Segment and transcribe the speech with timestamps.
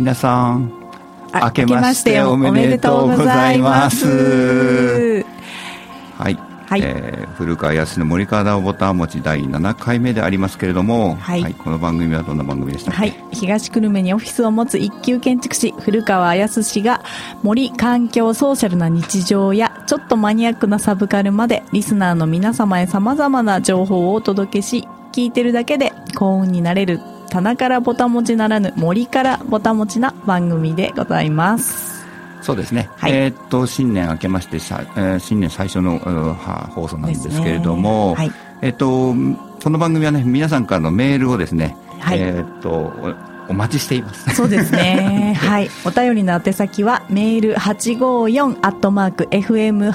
[0.00, 0.72] 皆さん
[1.30, 5.22] あ明けましておめでとうございます。
[6.16, 6.80] はい、はい。
[6.82, 11.54] えー古川康の森川ダオボタン持ち第7回目でありますけれども、はい。
[11.54, 17.02] この番組はどんな番組でしたはい、東久留米にオフィスを持つ一級建築士古川康氏が
[17.42, 27.00] 森環境ソーシャルな日常やちょっとマニアックなサブカルまでリスナーの皆様へ様々な情報をお届けし聞いてるだけで幸運になれる
[27.30, 32.04] 棚からぼたもちならぬ森からぼたもちな番組でございます。
[32.42, 33.12] そうですね、はい。
[33.12, 35.98] えーっと新年明けましてさ、えー新年最初の、
[36.74, 38.34] 放送なんですけれども、ですね。
[38.62, 39.14] えーっと
[39.62, 42.20] この番組はね皆さんからのメールをですね、はい。
[42.20, 44.34] えーっとおお待ちしています。
[44.34, 45.34] そうですね。
[45.38, 45.68] はい。
[45.84, 49.90] お便りの宛先は、メール854アットマーク FM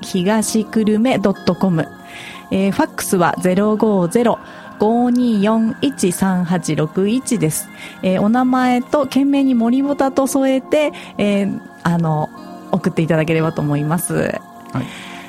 [0.00, 1.86] 東久留米 .com。
[2.50, 4.38] えー、ファックスは050
[4.78, 7.68] 52413861です。
[8.02, 12.28] えーお名前と懸命に森ボタと添えて、えーあの、
[12.72, 14.14] 送っていただければと思います。
[14.14, 14.40] はい、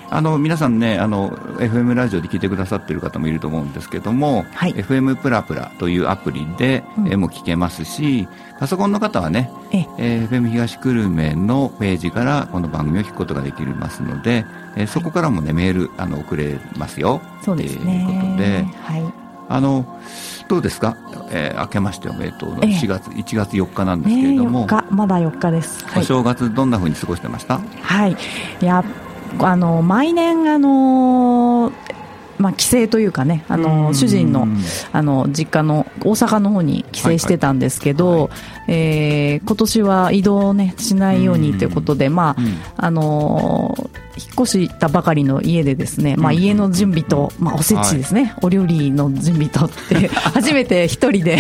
[0.10, 8.28] あの皆さんねあの FM ラジオで聞いてくださってる方もいると思うんですけども、はい FM プラプラというアプリで、うんえも聞けますし
[8.60, 14.46] パソコンの方はね、ええー FM 東久留米のページからこの番組を聞くことができますので、
[14.76, 18.04] えーそこからもねメールあの送れますよそうですね。
[18.06, 19.27] ということではい。
[19.50, 19.86] あの
[20.48, 20.96] どうですか、
[21.32, 22.70] えー明けましておめでとうのええ。
[22.80, 25.84] 4月、1月4日なんですけねれども、4日、まだ4日です。
[25.86, 26.04] はい。
[26.04, 27.60] お正月どんな風に過ごしてました？
[27.82, 28.12] はい。
[28.62, 28.84] いや、
[29.40, 31.72] あの、毎年、あの、
[32.40, 33.96] まあ、帰省というかね、あうの、ん。
[33.96, 34.48] 主人の、
[34.94, 38.30] あの、実家の大阪の方に帰省してたんですけど、はいはい
[38.68, 42.58] えー今年は移動ね、しないようにということで、まあ、うん。
[42.76, 51.38] あのー引っ越したばかりの家でですね、まあ、うん家の準備と、まあ、おせちですね、お料理の準備とって、 初めて一人で。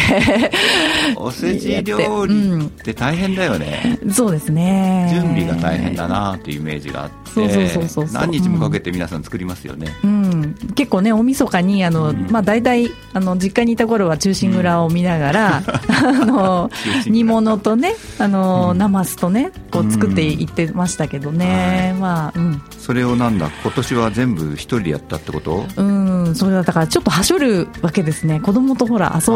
[1.17, 5.09] おせち料理って大変だよね、そうですね。
[5.11, 12.27] 準備が大変だなっていうイメージがあってそうそうそうそう何日もかけて皆さん作りますよね、うん、結構ね、大晦日に、あの、うん。
[12.29, 16.69] まあ、大体、あの、実家にいた頃は中心蔵を見ながら、 あの
[17.05, 18.77] 中煮物とね、あの、うん。
[18.77, 22.61] ナマスとね、こう作っていってましたけどね、まあ、うん。
[22.77, 23.49] それをなんだ？
[23.63, 25.65] 今年は全部一人でやったってこと？
[25.77, 28.39] うん、それはだからちょっとはしょるわけですね。
[28.39, 29.33] 子供とほら遊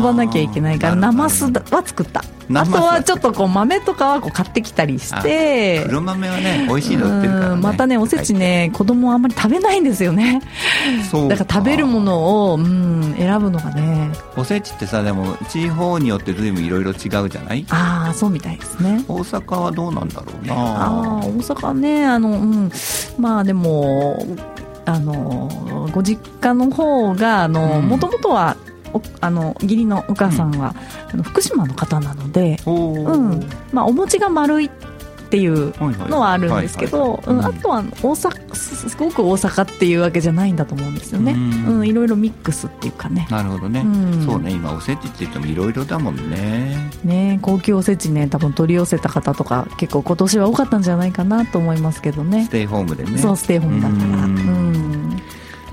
[0.00, 2.22] ばなきゃいけないから、ナマスは作った。
[2.54, 10.40] あとははちょっとこう豆とかはこう買ってきたりして、黒豆はね美味しいの売ってるから、ね、うんまたね、おせちね、子供はあんまり食べないんですよね。
[11.10, 17.66] そうだから食べるものを、うん、選ぶのがね、おせちってさでも地方によって随分いろいろ違うじゃない？
[17.70, 19.04] ああ、そうみたいですね。
[19.08, 20.54] 大阪はどうなんだろうな。
[20.54, 22.70] ああ、大阪ね、あの、うん、
[23.18, 24.24] まあでも、
[24.86, 28.67] あの、ご実家の方が、もともとは、お
[29.20, 30.74] あの義理のお母さんは、
[31.12, 33.48] あの福島の方なので、うん。
[33.72, 34.70] まあ、お餅が丸いっ
[35.30, 35.74] ていう
[36.08, 37.44] のはあるんですけど、うん。
[37.44, 41.38] あとは大阪すすごく大阪っていうわけじゃないんだと思うんですよね、うう
[41.78, 41.80] ん。
[41.82, 43.26] んいろいろミックスっていうかね。
[43.30, 44.24] なるほどね、うん。
[44.24, 44.52] そうね。
[44.52, 46.90] 今おせちって言ってもいろいろだもんね。
[47.04, 52.44] ね高級おせちね多分取り寄せた方とか結構今年は多かったんじゃないかなと思いますけどね。
[52.44, 53.18] ステイホームでね。
[53.18, 54.24] そうステイホームだから。
[54.24, 54.67] ううんん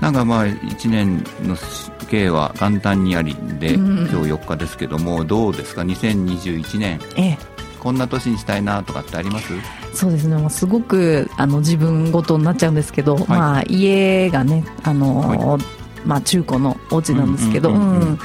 [0.00, 1.56] なんかまあ1年の
[2.08, 3.98] 計は元旦にありで、うん。
[4.08, 7.00] 今日4日ですけどもどうですか？2021年。
[7.16, 7.38] ええ。
[7.80, 9.52] こんな年にしたいなとかってあります？
[9.92, 10.36] そうですね。
[10.36, 15.58] もうすごくあの自分ごとになっちゃうんですけど、まあ、家がねあの、
[16.04, 18.18] まあ、中古のお家なんですけど、ま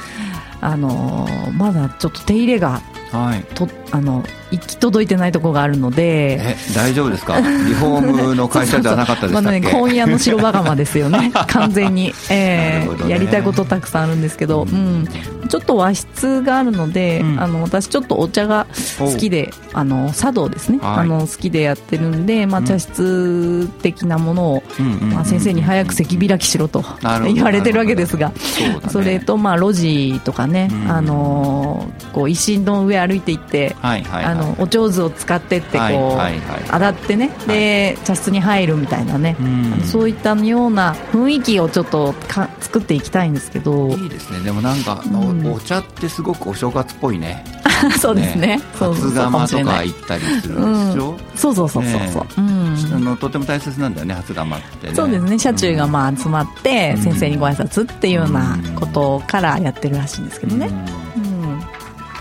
[1.72, 2.80] だちょっと手入れが
[3.12, 3.44] はい。
[3.54, 7.40] とあの行き届いてないところがあるのでえ大丈夫ですか？
[7.40, 11.32] リフォームの会社ではなかったでしたっけ、まあね、今夜の白羽釜ですよね。
[11.48, 13.04] 完全に、えなるほどね。
[13.06, 15.08] ーやりたいことたくさんあるんですけど、うん、
[15.48, 17.40] ちょっと和室があるので、うん。
[17.40, 18.66] あの私ちょっとお茶が
[18.98, 20.98] 好きであの茶道ですね、はい。
[21.00, 22.66] あの好きでやってるんで、まあ、うん。
[22.66, 26.84] 茶室的なものを、うんまあ、先生に早く席開きしろと
[27.34, 28.80] 言われてるわけですがそね。
[28.88, 30.90] それと、まあ、路地とかね、うん。
[30.90, 37.30] あのこう石の上歩いていって、はいはいはいあのお上手を使ってってこう、洗ってね。
[37.46, 39.36] で、茶室に入るみたいなね、
[39.84, 43.90] そういったような雰囲気をちょっとか作っていきたいんですけど。
[43.90, 44.40] いいですね。
[44.40, 45.46] でもなんか、うん。
[45.46, 47.44] おお茶ってすごくお正月っぽいね。
[48.00, 48.60] そうですね。
[48.78, 50.60] 初釜とか行ったりするで
[50.92, 52.28] しょ、そうそうそうそうそう、ね。
[52.38, 52.76] うん。
[52.94, 54.94] あのとても大切なんだよね初釜ってね。
[54.94, 55.38] そうですね。
[55.38, 57.02] 車中がまあ集まってうん。
[57.02, 60.70] 先生にご挨拶っていうようなことからやってるらしいんですけどね、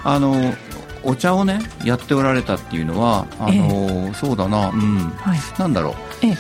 [0.04, 0.54] あの
[1.04, 4.98] お茶をねやっておられたっていうのはあの、そうだなうん。
[5.18, 5.40] はい。
[5.58, 5.94] なんだろう。
[6.26, 6.38] ええ。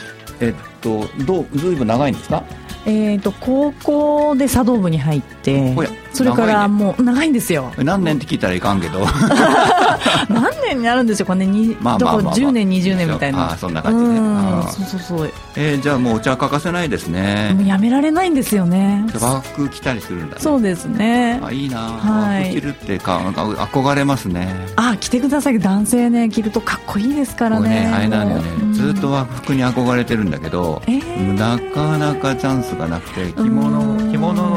[0.48, 2.44] えっとどうずいぶん長いんですか？
[2.84, 5.76] えー、と高校で茶道部に入って
[6.14, 7.72] それからもう長いんですよ。
[7.78, 9.06] 何年って聞いたらいかんけど。
[10.30, 11.26] 何年になるんですよ。
[11.26, 12.34] これねにまあまあまあまあ。
[12.34, 13.52] だから10年20年みたいな。
[13.52, 14.20] あーそんな感じね。
[14.20, 14.38] うん。
[14.38, 15.34] あーそうそうそう。
[15.56, 17.54] えーじゃあもうお茶欠かせないですね。
[17.56, 19.06] もうやめられないんですよね。
[19.20, 20.42] 和服着たりするんだね。
[20.42, 21.40] そうですね。
[21.44, 22.44] あいいな、はい。
[22.44, 24.68] 和服着るってかなんか憧れますね。
[24.76, 25.60] あ着てください。
[25.60, 27.70] 男性ね着るとかっこいいですからね。
[27.70, 28.74] ねあれなんだよね、うん。
[28.74, 31.34] ずっと和服に憧れてるんだけど、えー。
[31.34, 34.01] なかなかチャンスがなくて着物う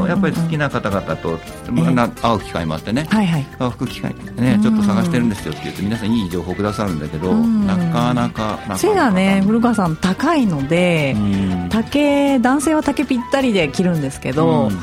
[0.07, 1.39] やっぱり好きな方々と、
[1.71, 3.07] まあな会う機会もあってね。
[3.11, 3.47] はいはい。
[3.59, 7.67] 和服機会ねちょっと探してるんですよって言うと皆さんいい情報くださるんだけどうん。
[7.67, 8.79] なかなかなかなか。
[8.79, 11.69] 背がね古川さん高いのでうん。
[11.69, 14.79] 丈男性は丈ぴったりで着るんですけど、うん。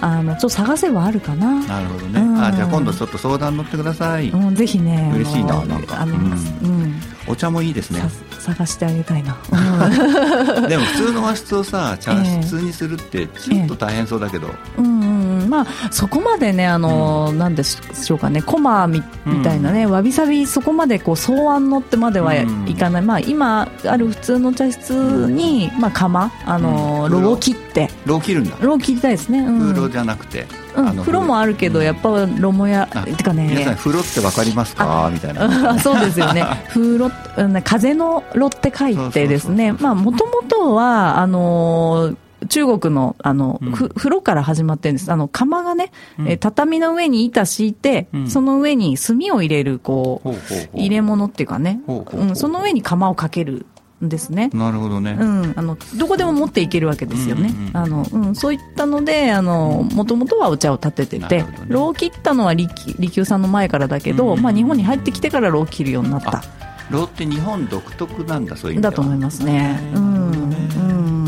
[0.00, 2.44] あのちょっと探せばあるかな、なるほどね、うん。
[2.44, 6.00] あじゃあ今度ちょっと相談乗ってください、うん、ぜひね嬉しいななんか。
[6.00, 6.22] あの、うう
[6.68, 6.91] ん
[7.26, 8.00] お茶もいいですね。
[8.00, 10.68] さ探してあげたいな、うん。
[10.68, 12.42] でも普通の和室をさ茶ええ。
[12.42, 14.48] 室にするってちょっと大変そうだけど、
[14.78, 15.48] うんうんうん。
[15.48, 18.42] まあそこまでねあの、なんでしょうかね。
[18.42, 24.92] コマみみたいなね、わびさびそこまでこう草案のってまではいかない、まあ今ある普通の茶室
[25.30, 27.22] に、まあ釜あの、うん。
[27.22, 27.88] 炉を切って。
[28.04, 28.56] ロー切るんだ。
[28.60, 29.60] 炉を切りたいですね、うん。
[29.60, 30.46] 風呂じゃなくて、
[30.76, 35.10] うん、風呂もあるけど、やっぱ炉もやあてか皆さんね風呂ってわかりますか？
[35.12, 35.70] みたいな。
[35.70, 36.44] あそうですよね。
[36.68, 39.72] 風呂うん風の炉って書いてですね。
[39.72, 42.16] まあもともとはあのー
[42.48, 43.70] 中国のあの、うん。
[43.72, 45.12] ふ風呂から始まってるんです。
[45.12, 46.28] あの釜がね、うん。
[46.28, 48.28] えー畳の上に板敷いて、うん。
[48.28, 50.30] その上に炭を入れるこう
[50.76, 53.71] 入れ物っていうかね、ほうん、その上に釜をかけるん
[54.08, 54.50] ですね。
[54.52, 61.48] なるほどね、うん、あのどこでも持っていけるわけですよね、あのうん、そういったのであのもともとはお茶を立ててて、ね。
[61.68, 62.68] 炉を切ったのは利
[63.10, 66.38] 休さんの前からだけど、うんまあ、日本に入ってきてから炉を切るようになった。
[66.38, 66.42] あ
[66.90, 69.80] ローって日本独特なんだそういう意味だと思いますね。
[69.94, 70.32] うん。
[70.32, 71.21] うん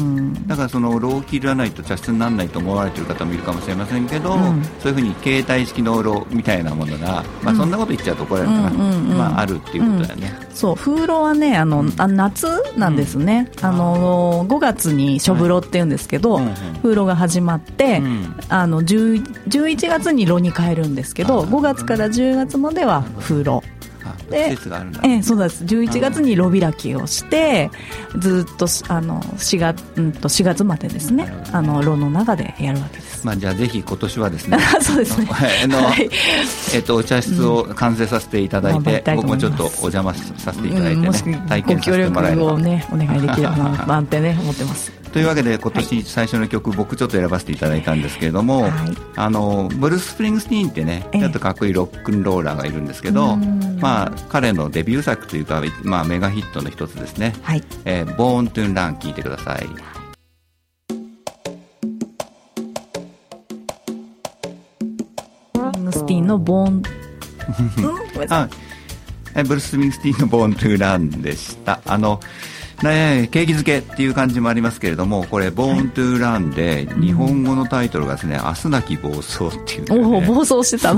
[0.46, 4.62] だからそのローを切らないと茶室にならないと思われてる方もいるかもしれませんけど、うん。
[4.81, 7.56] そういうふうに携帯式のローみたいなものが、まあ、うん。
[7.56, 11.92] そんなこと言っちゃうと怒られるかな、まあ、あるっていうことだよね、そう風呂はねあの、うん。
[11.96, 12.46] あ夏
[12.76, 16.40] なんですね、あの5月に書風呂っていうんですけど、
[16.82, 18.37] 風呂が始まって、うん。
[18.48, 21.48] あの10 11月に炉に変えるんですけどあー。
[21.48, 23.62] 5月から10月までは風呂。
[23.64, 23.75] あ
[24.31, 25.65] で季節があるんだ、ええ、そうです。
[25.65, 27.71] 11月に炉開きをして
[28.19, 31.32] ずっとしあの 4, 月、うん、と4月までですね。
[31.53, 33.26] あの炉の中でやるわけです。
[33.26, 35.26] まあ、じゃあぜひ今年はですね そうですね。
[35.26, 36.11] はいあのはい。
[36.75, 42.53] えっと、お茶室を完成させていただいて、頑張りたいと僕もちょっとお邪魔させていただいてね、うんもし体験させご協力てもらえれば。
[42.53, 48.72] をねお願いできればな なんてね思ってますというわけで今年最初の曲、僕ちょっと選ばせていただいたんですけれども、はい。
[49.14, 51.20] あのブルース・スプリングスティーンってねええ。
[51.20, 53.78] ちょっとかっこいいロックンローラーがいるんですけどうん。
[53.81, 57.32] まあ、彼のデビュー作というか、まあ、メガヒットの一つですね。
[57.43, 59.69] はい「えー、ボーン・トゥ・ラン」聴いてください。
[66.22, 66.82] のボーン
[68.31, 68.49] あ
[69.37, 71.81] えブルース スプリングスティーンの「ボーン・トゥ・ラン」でした。
[71.87, 72.19] あの
[72.82, 80.95] ね、景気づけっていう感じもありますけれどもこれ「ボーン・トゥ・ラン」で日本語のタイトルがですね「明日なき暴走」っていうね、おお暴走してた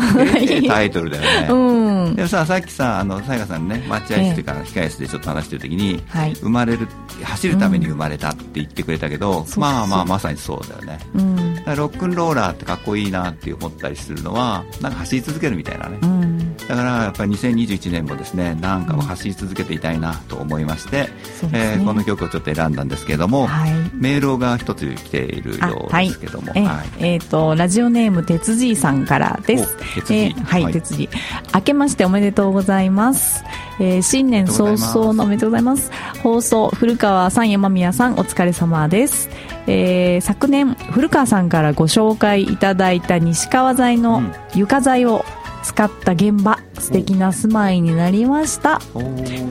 [0.69, 2.17] タイトルだよね、 うん。
[2.17, 6.35] でもささっきさあのさやかさんね待合室というか控え室でちょっと話してる時に、はい。
[6.35, 6.89] 生まれる
[7.23, 10.99] 走るために生まれたって言ってくれたけど、そうまあまあまさにそうだよね。
[11.15, 11.47] うん。
[11.77, 16.36] ロックンローラーってかっこいいなって思ったりするのはなんか走り続けるみたいなね、うん
[16.69, 21.09] だからやっぱり2021年もですねなんかを走り続けていたいなと思いまして、
[21.41, 21.75] そうね。
[21.77, 23.73] えーこの曲をちょっと選んだんですけれども、はい。
[23.95, 26.87] メールが一つ来ているあようはいですけども、えはい。
[26.99, 29.77] えーとラジオネーム鉄じいさんからです。
[29.81, 30.73] お鉄じえーはい、はい。
[30.73, 31.09] 鉄じ
[31.55, 33.45] 明けましておめでとうございます、
[33.79, 35.91] えー新年早々のおめでとうございます。
[36.23, 39.29] 放送古川さん山宮さんお疲れ様です、
[39.69, 44.33] えー昨年古川さんからご紹介いただいた西川材のうん。
[44.55, 45.25] 床材を
[45.67, 48.81] 使った現場素敵な住まいになりました。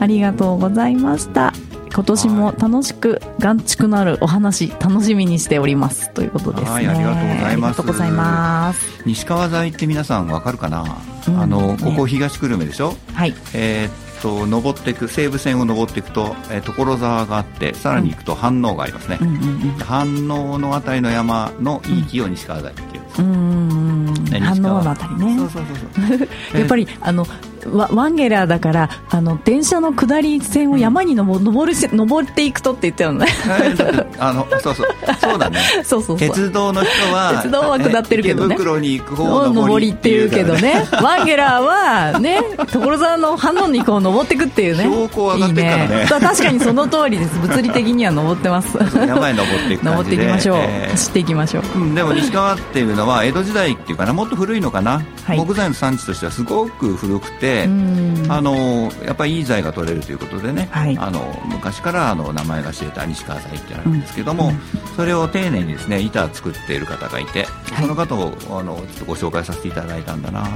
[0.00, 1.52] ありがとうございました。
[1.92, 6.10] 今年も楽しく、眼蓄のあるお話、楽しみにしております。
[6.12, 6.70] ということですね。
[6.70, 7.46] はいありがとうございます。
[7.46, 9.02] ありがとうございます。
[9.04, 10.84] 西川材って皆さんわかるかな、
[11.28, 11.38] うん。
[11.38, 12.94] あのねここ東久留米でしょ？
[13.12, 13.34] はい。
[13.52, 13.92] えーっ
[14.22, 19.36] と登っていく西武線を登っていくと、えー所沢があってさらに行くと飯能がありますね、うんうん
[19.78, 24.14] 飯能のあたりの山のいい木を西川材っていううん。
[24.40, 25.50] 反応のあたりねそう。
[25.50, 25.76] そうそう
[26.18, 27.26] そう やっぱり、あの、
[27.72, 33.26] ワワンゲラーだから、あの、電車の下り線を山に登登るせ、登っていくとって言ったよね。
[33.46, 34.86] えーあのそうそう
[35.20, 36.18] そうだね そうそう。
[36.18, 40.86] 鉄道の人は鉄道は下ってるけどねえ池袋に行く方をを登りっていうけどね。
[41.02, 42.40] ワンゲラーはね、
[42.72, 44.84] 所沢の反応にこう登ってくっていうね。
[44.84, 47.38] 標高上がってっからねいいそう確かにその通りです。
[47.40, 48.78] 物理的には登ってます。
[49.06, 50.56] 山へ登っていく感登っていきましょう。
[50.58, 51.78] えー走っていきましょう。
[51.78, 58.26] うん、でも西川っていうのは江戸時代っていうかなもっと古いのかな、はい木材の産地としてはすごく古くて、で、うん。
[58.28, 60.96] あのやっぱりいい材が取れるということでね、はい。
[60.98, 64.58] あの昔からあの名前が知れた西川材ってあるんですけども、うん。
[64.96, 67.82] それを丁寧にですね板を作っている方がいて、はい。
[67.82, 70.46] その方をあのちょっとご紹介させていただいたんだな。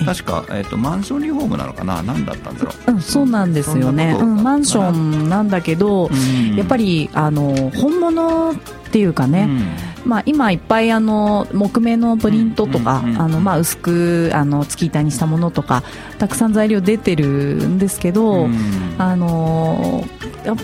[0.00, 0.04] え。
[0.04, 2.02] 確か、えっとマンションリフォームなのかな？
[2.02, 6.56] 何だったんだろう、うん、そうなんですよね、うん、マンションなんだけど、うん。
[6.56, 8.54] やっぱりあの本物っ
[8.92, 9.48] ていうかね、
[10.06, 13.02] まあ、今いっぱいあの木目のプリントとか、
[13.58, 15.82] 薄くあの月板にしたものとか
[16.18, 18.56] たくさん材料出てるんですけど、うん。
[18.98, 20.04] あの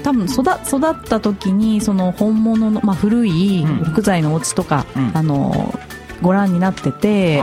[0.03, 5.11] 多分育育った時にその本物の、まあ、古いうん木材のお家とか、うん。
[5.15, 5.75] あの
[6.23, 7.43] ご覧になってて。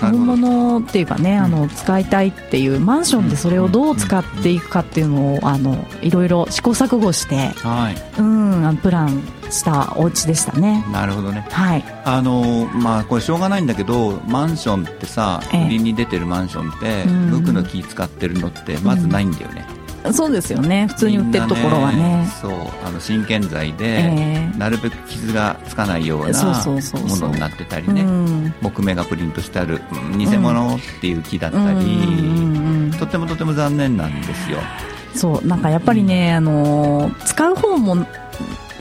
[0.00, 8.20] 本物っていうかね、あの使いたいっていうマンションでそれをどう使っていくかっていうのをあのいろいろ試行錯誤して、はい。
[8.20, 10.84] うん、あのプランしたお家でしたね。
[10.92, 11.46] なるほどね。
[11.50, 15.66] はい、あのまあこれしょうがないんだけどマンションってさええ。
[15.66, 17.30] 売りに出てるマンションってうん。
[17.30, 19.66] 無垢の木使ってるのってまずないんだよね、
[20.12, 22.28] そうですよね、普通に売ってるところはみんなね。
[22.40, 22.52] そう
[22.84, 24.58] あの真剣材で、ええ。
[24.58, 28.54] なるべく傷がつかないようなものになってたりうねん。
[28.60, 34.58] 木目がプリントしてあるうん偽物っていう木だったり、うんうんうんとてもとても残念なんですよ。
[35.14, 38.06] そうなんかやっぱりね、あのー使う方も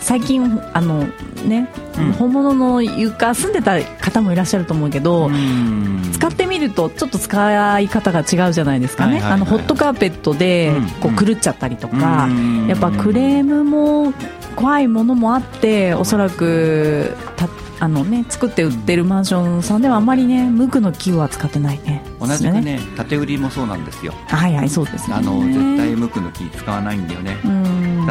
[0.01, 1.07] 最近あの
[1.45, 2.11] ね、うん。
[2.13, 6.01] 本物の床住んでた方もいらっしゃると思うけど、うん。
[6.13, 9.41] 使ってみるとちょっと使い方が違うじゃないですかね、はいはいはい。
[9.41, 10.89] あのホットカーペットでうん。
[10.89, 12.67] こう狂っちゃったりとか、うん。
[12.67, 14.13] やっぱクレームも
[14.55, 17.47] 怖いものもあっておそらくた
[17.79, 22.03] あの、ね、作って売ってるマンションさんではあまりね無垢の木は使ってないね。
[22.19, 24.13] 同じくね縦売りもそうなんですよ。
[24.27, 25.15] はいはいそうですね。
[25.15, 27.60] あの絶対無垢の木使わないんだよね、うん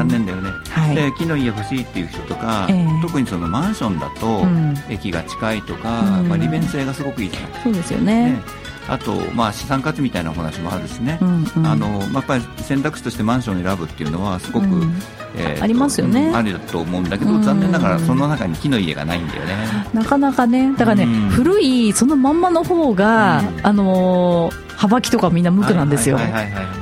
[0.00, 0.95] 残念だよね、はい。
[0.95, 2.87] で木の家欲しいっていう人とか、ええ。
[3.02, 4.75] 特にそのマンションだと、うん。
[4.88, 6.28] 駅が近いとか、うん。
[6.28, 8.33] まあ、利便性がすごくいいじゃない、そうですよね。
[8.33, 8.42] ね、
[8.88, 11.66] あと、まあ、資産価値みたいなお話もあるしね、うんうん。
[11.66, 14.94] あのまあやっぱり選択肢としてマンションを選ぶっていうのはすごく、うん。
[15.37, 16.28] えーとありますよね。
[16.28, 17.42] うんあると思うんだけど、うん。
[17.42, 19.54] 残念ながらその中に木の家がないんだよね。
[19.92, 20.72] なかなかね。
[20.72, 21.10] だからね、うん。
[21.28, 23.66] 古いそのまんまの方が、うん。
[23.66, 26.18] あのー幅木とかみんな無垢なんですよ、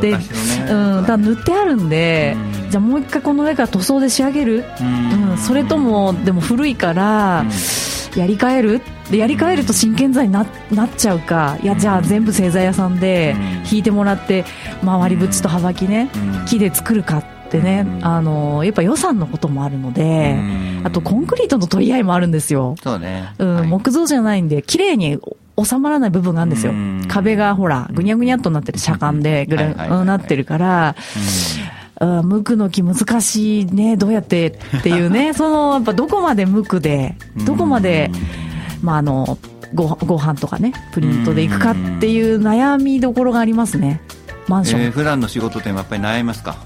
[0.00, 2.70] でうん、だ塗ってあるんで、うん。
[2.70, 5.30] じゃあもう一回この上から塗装で仕上げる、うん。
[5.30, 7.44] うん、それともでも古いから
[8.18, 8.80] やり替える？
[9.10, 11.58] でやり替えると真剣材にななっちゃうか。
[11.62, 13.42] いやじゃあ全部製材屋さんでうん。
[13.70, 14.44] 引いてもらって
[14.84, 16.44] 回り縁と幅木ねうん。
[16.46, 18.04] 木で作るかってねうん。
[18.04, 20.82] あのやっぱ予算のこともあるのでうん。
[20.84, 23.68] あとコンクリートの取り合いもあるんですよ、そうね、うんはい。
[23.68, 25.18] 木造じゃないんで綺麗に
[25.62, 26.72] 収まらない部分があるんですよ。
[26.72, 27.04] うん。
[27.08, 30.06] 壁がほらぐにゃぐにゃっとなってる車間でぐらはいはい。
[30.06, 37.44] なってるからうん無垢の木難しいねどうやってっていうね そのやっぱどこまで無垢でうん。
[37.44, 38.10] どこまで、
[38.82, 39.38] まあ、あの
[39.74, 44.00] ごご飯とかねプリントでいくかっていう悩みどころがありますね。
[44.46, 46.56] マンション、えー普段の仕事でもやっぱり悩みますか、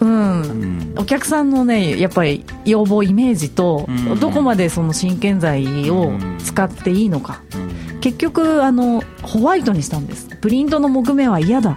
[0.00, 0.42] うん。
[0.42, 0.94] うん。
[0.96, 4.20] お客さんのねやっぱり要望イメージと、うん。
[4.20, 8.00] どこまでその真剣材を使っていいのか、うん。
[8.00, 10.28] 結局あのホワイトにしたんです。
[10.40, 11.76] プリントの木目は嫌だ。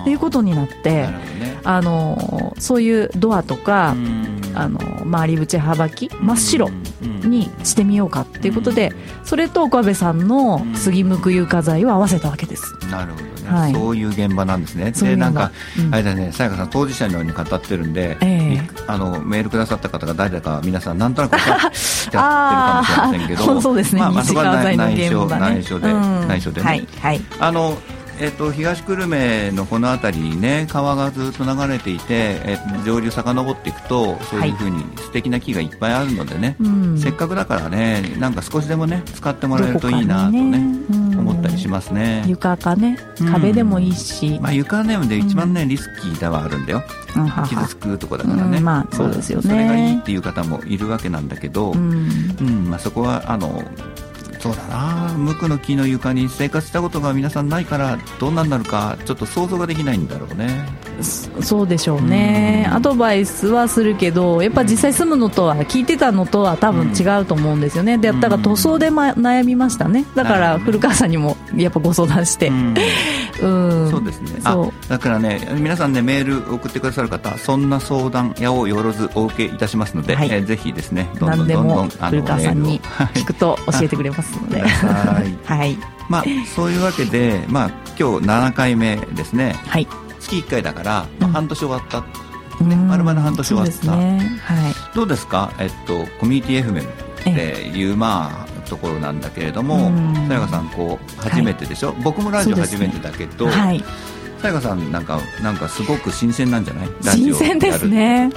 [0.00, 1.08] っていうことになって
[1.64, 4.40] あのそういうドアとか、うん。
[4.52, 6.66] あの回り縁幅木真っ白
[7.02, 7.30] うん。
[7.30, 8.92] にしてみようかっていうことで
[9.24, 12.74] それと岡部さんの杉むく床材を合わせたわけです。
[12.90, 13.72] なるほどね、はい。
[13.72, 14.90] そういう現場なんですね。
[14.90, 15.94] でなんか、うん。
[15.94, 18.68] あれだねさやかさん当事者のように語ってるんで、ええ。
[18.86, 26.88] あのメールくださった方が誰だか皆さんなんとなく分かってるかもしれませんけど そうですね、まあまあそこは内緒内緒で、うん内緒でね、はい。
[27.00, 27.20] はい。
[27.38, 27.78] あの
[28.20, 36.98] えっと東久留米のこの辺りにね川がずっと流れていて、えっと上流遡っていくとそういうふうに素敵な木がいっぱいあるのでね、うん。
[36.98, 40.58] せっかくだからねなんか少しでもね使ってもらえるといいなとね
[41.18, 42.22] 思ったりしますね。
[42.26, 43.32] 床かねうん。
[43.32, 46.82] 壁でもいいし、まあ、床ねで一番ね、リスキーではあるんだよ。
[47.48, 49.48] 傷つくとこだからね、うんまあそうですよね。
[49.48, 52.08] それがいいっていう方もいるわけなんだけど、ううん
[52.66, 52.70] ん。
[52.70, 53.64] まあ、そこはあの
[54.40, 55.14] そうだな。
[55.18, 60.66] 無垢の木の床に生活したことが皆さんないからどんなになるかちょっと想像ができないんだろうね。
[61.02, 62.74] そそうでしょうね、うん。
[62.74, 70.04] アドバイスはするけどやっぱ実際住むのとは聞いてたのとは多分違うと思うんですよね、でやったら塗装で、ま、悩みましたね。
[70.14, 72.48] だから古川さんにもやっぱご相談して。
[72.48, 72.74] うん。
[73.40, 73.46] う
[73.86, 74.32] ん、そうですね。
[74.44, 74.88] あそう。
[74.88, 80.28] だからね皆さんねメール送ってくださる方そんな相談やをよろずお受けいたしますので、はい。
[80.30, 82.90] えーぜひですねどんどんどんどもんあの古川さんにメールを。
[82.90, 83.06] はい。
[83.14, 84.60] 聞くと教えてくれますので。
[84.60, 85.38] ください。
[85.44, 85.78] はい。
[86.08, 89.56] まあ、そういうわけで、まあ、今日7回目ですね。
[89.66, 89.86] はい。
[90.18, 91.32] 月1回だから、まあうん。
[91.32, 92.04] 半年終わった、
[92.60, 92.88] うん。
[92.88, 93.96] 丸々半年終わった。
[93.96, 94.40] ね。
[94.44, 94.74] はい。
[94.94, 96.86] どうですか、えっと、コミュニティ FM っ
[97.22, 100.14] ていう、まあ、ところなんだけれどもうん。
[100.28, 103.84] さやかさんこう初めてでしょ、僕もラジオ初めてだけど、はい
[104.40, 106.88] さやかさんなんかなんかすごく新鮮なんじゃない？
[107.02, 108.30] 新鮮ですね、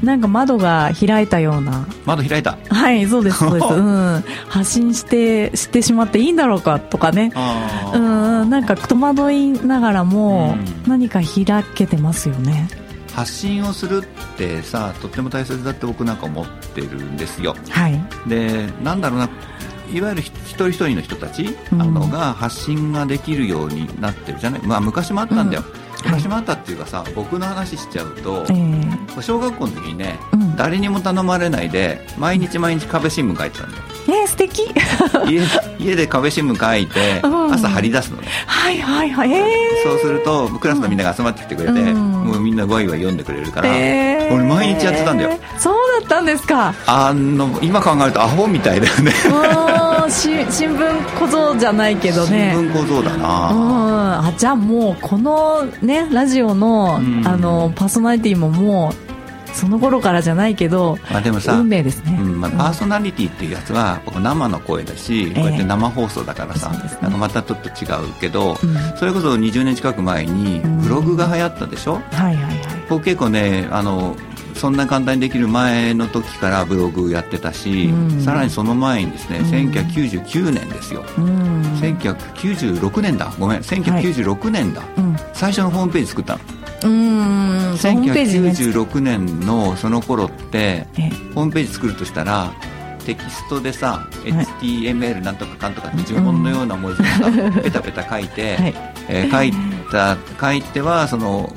[0.00, 1.86] うんなんか窓が開いたような。
[2.04, 2.58] 窓開いた？
[2.68, 7.32] はいそうですそうです、 うん、発信してしてしまっていいんだろうかとかね。
[7.94, 10.90] うんなんか戸惑いながらもうん。
[10.90, 12.68] 何か開けてますよね。
[13.14, 17.54] 発信をするってさとっても大切だって僕なんか思ってるんですよ。
[17.70, 18.04] はい。
[18.26, 19.28] でなんだろうな
[19.92, 21.82] いわゆるひ一人一人の人たち、うん。
[21.82, 25.64] あのが発信ができるようになってるじゃない、まあ、昔もあったんだよ、
[26.04, 26.10] うん。
[26.10, 30.56] 昔もあったっていうかさ僕の話しちゃうとえ、ー小学校の時にね、うん。
[30.56, 34.62] 誰にも頼まれないで毎日毎日壁新聞書いてたんだよえー、素敵。
[35.26, 35.40] 家
[35.78, 37.52] 家で壁新聞書いてうん。
[37.52, 39.32] 朝貼り出すのね、はいはいはい。
[39.32, 39.42] え
[39.84, 42.12] そうするとクラスのみんなが集まってきてくれて、うん。
[42.24, 45.30] もうみんなワイワイ読んでくれるかー、ら、えー、俺毎日やってたんだよ。
[45.58, 46.74] そうだったんですか。
[46.86, 49.12] あの今考えるとアホみたいだよね。
[49.26, 52.52] うんし新聞小僧じゃないけどね。
[52.54, 53.22] 新聞小僧だうん。
[53.22, 57.22] な、あじゃあもうこのねラジオの,、うん。
[57.26, 59.03] あのパーソナリティももう
[59.54, 67.02] その頃からじゃないけどまあ、でもさ運命ですね、うんまあ、パーソナリティっていうやつは生の声だし、こうやって生放送だからさ、そうですね。
[67.02, 68.96] なんかまたちょっと違うけど、うん。
[68.96, 70.80] それこそ20年近く前にうん。
[70.80, 72.56] ブログが流行ったでしょ、はいはいはい。
[72.88, 74.16] 僕結構ねあの
[74.54, 78.20] そんな簡単にできる前の時からブログやってたし、うん。
[78.20, 79.70] さらにその前にですね、うん。
[79.70, 81.62] 1999年ですよ、うん。
[81.80, 83.32] 1996年だ。
[83.38, 85.16] ごめん1996年だ、うん。
[85.32, 86.40] 最初のホームページ作ったの。
[86.84, 87.43] うん
[87.76, 92.52] ホームページね1996年のその頃ってえホームページ作るとしたら
[93.04, 97.30] テキストでさ、HTML なんとかかんとかって呪文のような文字をさ、
[97.62, 98.74] ペタペタ書いて、はい。
[99.08, 99.52] えー書い
[99.90, 101.54] た書いてはその、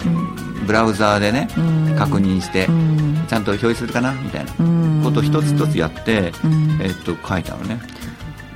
[0.65, 1.95] ブラウザーでね、うん。
[1.97, 3.23] 確認して、うん。
[3.27, 4.51] ちゃんと表示するかなみたいな。
[4.59, 5.01] うん。
[5.03, 6.77] ことを一つ一つやって、うん。
[6.81, 7.79] えっと書いたのね。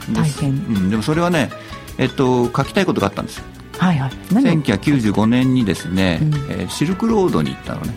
[0.09, 0.49] で大変。
[0.49, 1.49] うん、でもそれはね、
[1.97, 3.45] えっと、書きたいことがあったんですよ
[3.81, 4.11] はいはい。
[4.31, 6.33] 何1995年にですね、うん。
[6.51, 7.93] えーシルクロードに行ったのね。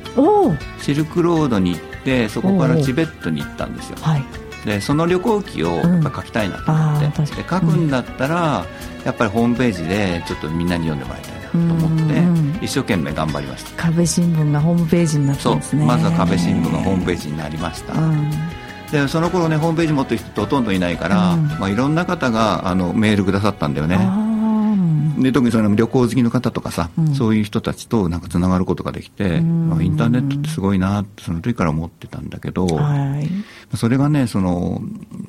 [0.81, 3.99] シルクロードに行ってそこからチベットに行ったんですよ。
[4.01, 4.25] はい。
[4.64, 8.64] でその旅行記をやっぱ書きたいなと思って、うんで書くんだったら、
[9.05, 13.83] やっぱりホームページでちょっとみんなに読んでもらいたいなと思って、うん一生懸命頑張りました。
[13.83, 15.85] 壁新聞がホームページになったそうんですね。
[15.85, 18.31] まずは壁新聞がホームページになりました、うん。
[18.90, 21.47] でその頃ねホームページ持ってる人ってほとんどいないから、うん。
[21.47, 23.99] まあ、いろんな方があのメールくださったんだよね
[25.18, 27.14] で特にその旅行好きの方とかさ、うん。
[27.14, 29.68] そういう人たちとなんかつながることができて、うん。
[29.68, 33.77] まあインターネットってすごいなってその時から思ってたんだけど、はい。
[33.77, 34.81] それがねその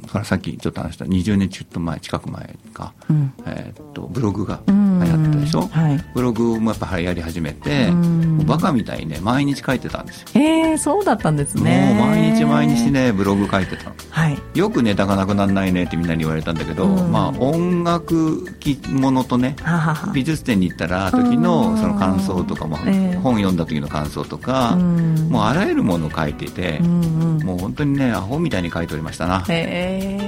[0.04, 3.34] だからさっきちょっと話した20年ちょっと前近く前か、うん。
[3.46, 6.06] えーっとブログがうん流行ってたでしょ、はい。
[6.14, 8.38] ブログもやっぱやり始めて、うん。
[8.38, 11.94] もうバカみたいにね毎日書いてたんですよ、えー、そうだったんですね。
[11.96, 13.96] もう毎日毎日ねブログ書いてたの。
[14.10, 14.38] はい。
[14.54, 17.12] よくネタがなくならないねってみんなに言われたんだけど、うん。
[17.12, 18.46] まあ音楽
[18.90, 19.56] ものとね
[20.14, 23.16] 美術展に行ったら時のその感想とかも、ええ。
[23.18, 25.30] 本読んだ時の感想とか、うん。
[25.30, 30.20] もうあらゆるものを書いていて、もう本当にねアホみたいに書いておりましたな、へ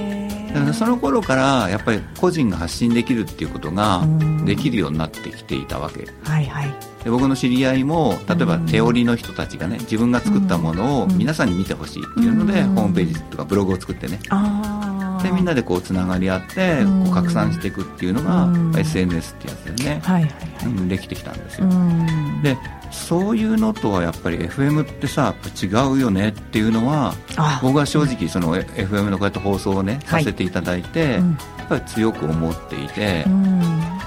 [0.48, 4.44] だからその頃からやっぱり個人が発信できるっていうことがうん。
[4.44, 6.00] できるようになってきていたわけ。
[6.00, 6.74] ーはいはい。
[7.04, 8.66] で僕の知り合いも例えばうん。
[8.66, 11.18] 手織りの人たちがね自分が作ったものをうん。
[11.18, 12.74] 皆さんに見てほしいっていうので、うん。
[12.74, 14.18] ホームページとかブログを作ってね。
[14.30, 14.87] ああ
[15.22, 17.04] でみんなでこうつながり合ってうん。
[17.04, 18.76] こう拡散していくっていうのが、うん。
[18.76, 20.66] SNS ってやつでね、はいはいはい。
[20.66, 22.42] うんできてきたんですうよ、ん。
[22.42, 22.56] で
[22.90, 27.60] そういうのとはやっぱり FM ってさ違うよねっていうのはあ。
[27.62, 30.24] 僕は正直その FM のこうやって放送をねはい。
[30.24, 31.20] させていただいて、
[31.68, 33.60] ぱり強く思っていて、うん。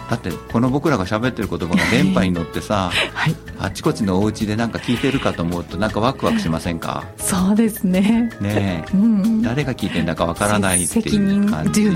[0.10, 3.36] だってこの僕らが喋ってる言葉が電波に乗ってさ はい。
[3.60, 7.04] あっちこっちのお家でなんか聞いてるかと思うとなんかワクワクしませんか？
[7.18, 8.30] そうですね。
[8.42, 8.92] ねえ。
[8.94, 9.42] うんうん。
[9.42, 11.90] 誰が聞いてんだかわからないって責いう任感じ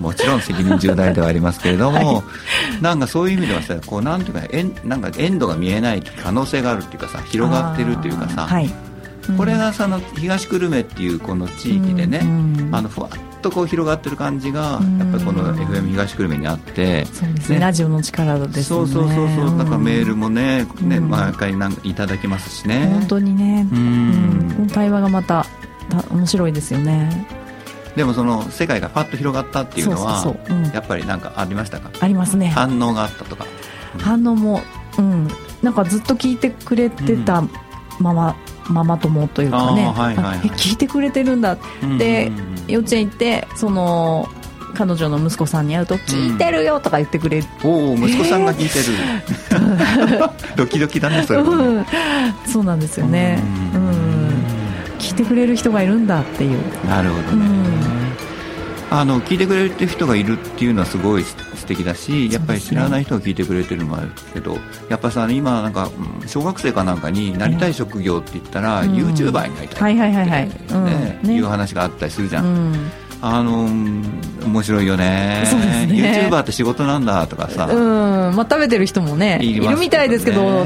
[0.00, 2.22] もちろん責任重大ではありますけれども、 は
[2.80, 8.70] なんかそういう意味ではさこうなんていうかエンなんかエンドが見えない可能性があるっていうかさ広がってるっていうかさ、はい
[9.36, 14.98] これがその東久留米っていうこの地域でね、うんあのふわっとこう広がってる感じが、うん。
[14.98, 17.56] やっぱりこの FM 東久留米にあって、そうですね。
[17.56, 17.60] ね。
[17.62, 18.62] ラジオの力ですね。
[18.62, 21.08] そうそうそうそうだからメールももね,、ねうん。
[21.08, 22.86] 毎回なんかいただきますしね。
[22.92, 23.66] 本当にね。
[23.72, 24.68] ううん。
[24.72, 25.46] 対話がまた
[25.88, 27.26] た面白いですよね。
[27.96, 30.58] でもその世界がパッと広がったっていうのはそうそうそう。
[30.58, 30.64] うん。
[30.72, 31.90] やっぱりなんかありましたか？
[32.00, 32.48] ありますね。
[32.48, 33.46] 反応があったとか？
[33.98, 34.60] 反応も
[34.98, 35.28] うん。
[35.62, 37.42] なんかずっと聞いてくれてた
[37.98, 38.36] ママ、
[38.70, 39.84] ママ友というかね。
[39.84, 40.38] はいはいはい。
[40.50, 41.56] 聞いてくれてるんだ。
[41.98, 42.64] でうんうんうん。
[42.68, 44.28] 幼稚園行ってその
[44.74, 51.64] 彼女の息子さんに会うと「聞いてるよ」とか言ってくれる、おお息子さんが聞いてる、 ドキドキだねそれもね。
[51.64, 51.86] うん。
[52.46, 53.42] そうなんですよね。
[53.74, 54.30] うん。
[54.98, 56.58] 聞いてくれる人がいるんだっていう。
[56.88, 57.46] なるほどね、
[58.90, 58.96] うん。
[58.98, 61.24] あの聞いてくれる人がいるっていうのはすごい
[61.70, 65.88] 素敵だしやっぱり知らない人が聞いてくれてるのもあるけど、やっぱさ今なんか
[66.22, 68.94] うん小学生かなんかになりたい職業って言ったら、うん。
[68.94, 70.28] YouTuber になりたはいいはいはい。
[70.28, 70.50] はいっ
[71.24, 72.90] て、いう話があったりするじゃん、うん。
[73.22, 74.02] あのうん
[74.44, 75.44] 面白いよね。
[75.46, 76.28] そうですね。
[76.28, 78.34] YouTuber って仕事なんだとかさ、うん。
[78.34, 79.38] まあ、食べてる人もね。
[79.40, 80.64] いるみたいですけど、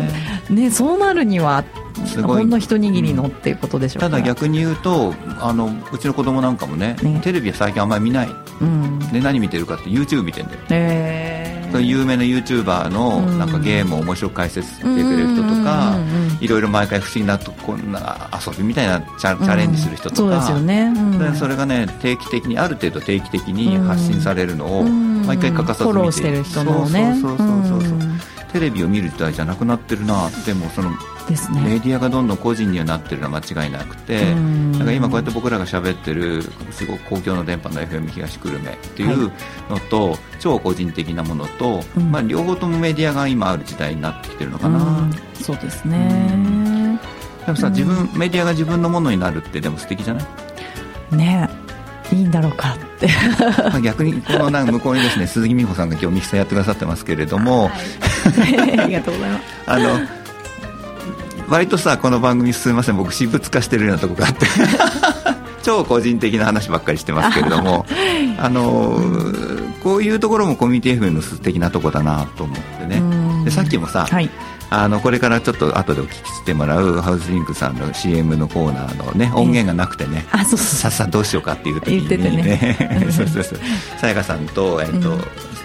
[0.48, 1.64] ね、そうなるには
[2.06, 2.42] すごい。
[2.42, 7.20] ほんの一握りのっていうことでしょうただ逆に言うとあのうちの子供なんかもねね。
[7.22, 8.28] テレビは最近あんまり見ない。
[8.60, 8.98] うん。
[9.12, 10.58] で何見てるかって YouTube 見てんだよ。
[10.70, 11.72] えー。
[11.72, 13.38] そういう有名な YouTuber のうん。
[13.38, 21.18] なんかゲームを面白く解説してくれる人とかうんうんうんうんいろいろ毎回不思議なとこんな遊びみたいなチャチャレンジする人とかそうですよね、うん。
[21.18, 25.26] でそれがね定期的にある程度定期的に発信されるのをうん。
[25.26, 25.92] 毎回欠かさず見て。
[25.94, 27.18] フォローしてる人のね。
[27.20, 27.90] そうそうそうそうそう。
[27.90, 28.18] うん。
[28.52, 30.28] テレビを見る時代じゃなくなってるな。
[30.44, 30.92] でもその
[31.28, 34.72] ですねメディアがどんどん個人にはなってるのは間違いなくてうん。
[34.72, 39.32] だから今こうやって僕らが喋ってるすごく公共の電波の FM 東久留米っていう
[39.70, 42.10] のと、超個人的なものと、うん。
[42.10, 45.12] まあ、両方ともメディアが今ある時代になってきてるのかな、うん。
[45.34, 46.98] そうですね。
[47.46, 47.72] でもさ、うん。
[47.72, 51.16] 自分メディアが自分のものになるってでも素敵じゃない？
[51.16, 51.48] ね。
[52.12, 53.08] いいんだろうかって。
[53.58, 57.70] まあ逆にこのなんか向こうにですね鈴木美穂さんが今日ミキサーやってくださってますけれども、は
[58.50, 58.80] い。
[58.80, 59.44] ありがとうございます。
[59.66, 60.23] あの
[61.48, 62.96] 割とさこの番組すみません。
[62.96, 64.46] 僕私物化してるようなとこがあって。
[65.62, 67.86] 超個人的な話ばっかりしてますけれども。
[68.38, 69.00] あの
[69.82, 72.98] こういうところもコミュニティ FM の素敵なとこだなと思ってね。
[72.98, 73.44] うん。
[73.44, 74.30] でさっきもさ、はい。
[74.70, 82.76] あのこれからちょっと後でお聞きしてもらうハウスリンクさんの CM のコーナーのね音源がなくてね、あそうそうさっさどうしようかっていう時にね。
[83.14, 83.58] そうそうそう。
[84.00, 85.20] さやかさんと,、えっとうん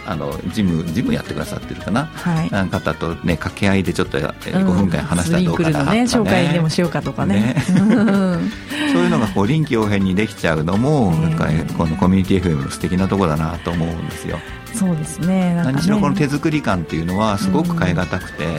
[0.10, 2.50] あのジムジムやってくださってるかな、はい。
[2.50, 7.56] 方とね掛け合いでちょっとえ5分間話したらどうかなとか、ね紹介でもしようかとかね。
[7.70, 11.22] そういうのがこう臨機応変にできちゃうのも、うん。
[11.22, 14.40] なんかこのコミュニティ FM の素敵なとこだなと思うんですよ。
[14.74, 15.54] そうですね。
[15.54, 15.62] ね。
[15.64, 18.52] 何しろこの手作り感っていうのはすごく変え難くて、は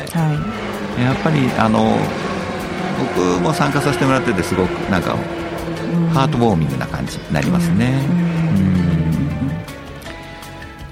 [1.01, 1.03] い。
[1.03, 1.99] やっぱりあの
[3.17, 5.17] 僕も参加させてもらっててすごくなんか
[5.93, 6.09] うん。
[6.11, 8.25] ハートウォーミングな感じになりますね、うん。
[8.25, 8.30] うん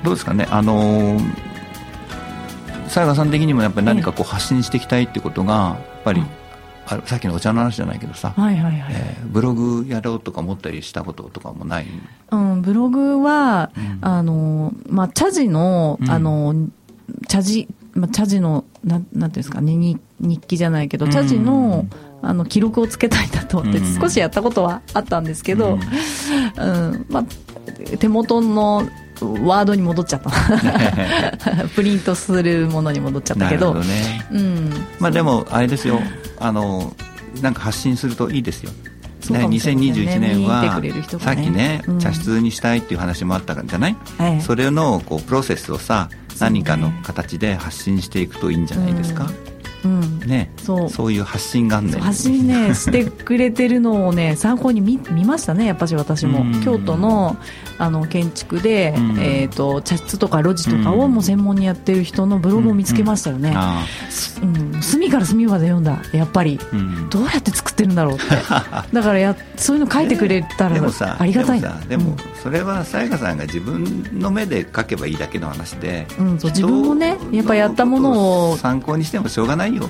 [0.08, 0.46] どうですかね？
[0.50, 1.20] あの
[2.88, 6.22] さやかさん的にもやっぱり何かこう発信していきたいってことがやっぱり、
[6.86, 11.86] あさっきのお茶の話じゃないけどさ、はいはいはい、えーブログやろうとか思ったりしたこととかもない？
[12.30, 13.98] うん、ブログは、うん。
[14.00, 16.10] あの、まあ、茶事の、うん。
[16.10, 16.54] あの、
[17.28, 21.86] 茶事、まあ、茶事の、なん、なんていうんですかね、に日記じゃないけど、茶事の、
[22.22, 23.58] あの、記録をつけたいなと。
[23.58, 24.00] 思って、うん。
[24.00, 27.24] 少しやったことはあったんですけど、うん、まあ、
[27.98, 28.88] 手元の
[29.26, 30.30] ワードに戻っちゃった。
[31.74, 34.26] プリントするものに戻っちゃったけど、ね。
[34.30, 34.72] うん。
[34.98, 36.00] まあでもあれですよ。
[36.38, 36.94] あの
[37.42, 38.70] なんか発信するといいですよ。
[39.30, 39.46] ね。
[39.46, 41.02] 2021年は、ね。
[41.18, 41.98] さっきね、うん。
[41.98, 46.08] 茶室にしたいっていう話もあったからじゃない、ええそれのこうプロセスをさ
[46.40, 49.57] 何かの形で発信していくといいんじゃないですか、うん。
[50.26, 50.50] ね。
[50.58, 50.90] そう。
[50.90, 56.40] そういう発信元年発信ね してくれてるのをね参考に見見ましたねやっぱし私も。
[56.40, 56.60] うん。
[56.62, 57.36] 京都の
[57.78, 59.18] あの建築で、うん。
[59.20, 63.84] えー、と茶室とか路地とかをもう専門にやってる人のブログを見つけましたよね、あ
[64.42, 64.82] うん。
[64.82, 66.58] 隅から隅まで読んだやっぱり。
[66.60, 67.08] あうん。
[67.10, 68.24] どうやって作ってるんだろうって。
[68.92, 71.60] だからやそういうの書いてくれたらでもさありがたい。
[71.60, 79.88] でもさでもそれはさやかさんが自分の目で書けばいいだけの話で、うんうんそう自分もねやっぱやったものを参考にしてもしょうがないよ、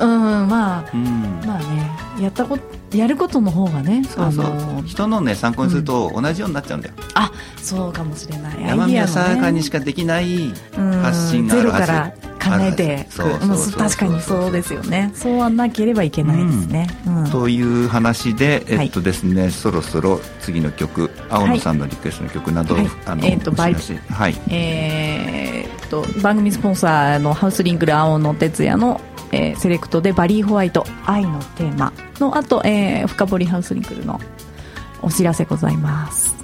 [0.00, 1.40] うんまあうん。
[1.46, 2.62] まあねやったこと
[2.96, 8.62] やることの方がねそうそう、あの人のね参考にすると同じようになっちゃうんだよ、あそうかもしれない。
[8.62, 10.92] 山宮さやかにししかできないうん。
[11.02, 11.86] 発信があるはず。
[11.86, 12.12] ゼロから
[12.44, 15.10] 考えてそうそう確かにそうですよね。
[15.14, 17.30] そうはなければいけないですね、うん。
[17.30, 18.86] という話で、はい。
[18.86, 22.88] えっとですね、そろそろ次の曲、青野さんのリクエストの曲など、はい。
[23.06, 23.96] あの、えっとお知らせ。
[23.96, 29.00] はい、えーっと番組スポンサーのハウスリンクル青野哲也の、
[29.34, 34.20] えーセレクトでバリーホワイト愛のテーマの後、えー深掘りハウスリンクルの
[35.02, 36.34] お知らせございます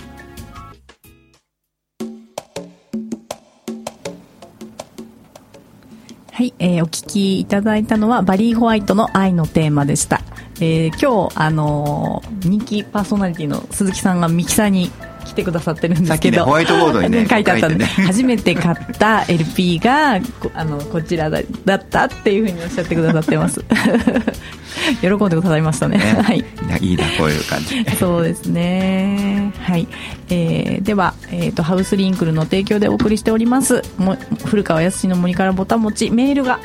[6.33, 10.23] はい、えーお聞きいただいたのはバリーホワイトの愛のテーマでした。
[10.57, 14.91] えー今日、あのー人気パーソナリティの鈴木さんがミキサーに
[15.31, 16.39] 来てくださってるんですけど。
[16.39, 23.65] ねホワイトボードにね 書いてあったんで、ね 初めて買った LP が、こあの、こちらだだったっていうふうにおっしゃってくださってます。
[25.01, 25.99] 喜んでくださいましたね。
[25.99, 26.39] ねはい。
[26.39, 27.85] いやいいな、こういう感じ。
[27.97, 29.53] そうですね。
[29.63, 29.87] はい。
[30.29, 33.83] えー、では、えっ、と、ハウスリンクルの提供でお送りしております。
[33.99, 36.61] も古川康の森からぼたもち、メールが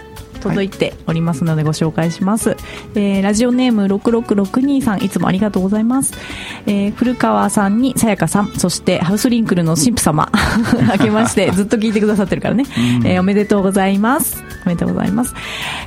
[0.50, 2.56] 届いておりますのでご紹介します、
[2.96, 6.14] えーラジオネーム6662さんいつもありがとうございます、
[6.68, 10.30] えー古川さんにさやかさんそしてハウスリンクルの神父様
[10.92, 12.66] あけまして ずっと聞いてくださってるからね、
[13.06, 14.44] えーおめでとうございます。
[14.66, 15.34] おめでとうございます。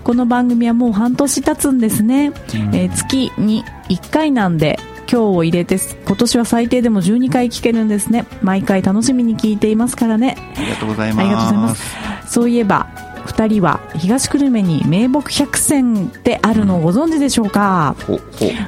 [0.03, 2.33] この番組はもう半年経つんですね、
[2.73, 4.79] えー月に1回なんで
[5.11, 8.27] 今日を入れて今年は最低でも12回聞けるんですね。
[8.43, 10.37] 毎回楽しみに聞いていますからね。
[10.57, 11.97] ありがとうございありがとうございます。
[12.27, 12.87] そういえば、
[13.27, 17.97] 二人は東久留米に名木百選ってあるのをご存知でしょうか、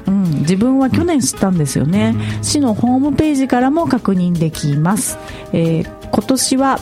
[0.06, 2.14] うん、自分は去年知ったんですよね。
[2.42, 5.18] 市のホームページからも確認できます。
[5.52, 6.80] えー今年は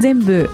[0.00, 0.50] 全部